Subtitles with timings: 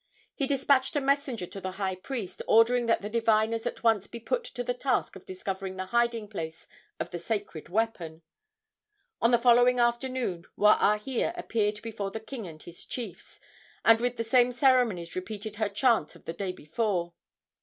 [0.33, 4.19] He despatched a messenger to the high priest, ordering that the diviners at once be
[4.19, 6.65] put to the task of discovering the hiding place
[6.99, 8.23] of the sacred weapon.
[9.21, 13.39] On the following afternoon Waahia appeared before the king and his chiefs,
[13.85, 17.13] and with the same ceremonies repeated her chant of the day before.